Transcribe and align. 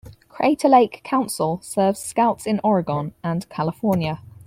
Crater 0.29 0.67
Lake 0.67 1.01
Council 1.03 1.59
serves 1.61 1.99
Scouts 1.99 2.47
in 2.47 2.59
Oregon 2.63 3.13
and 3.23 3.47
California. 3.49 4.19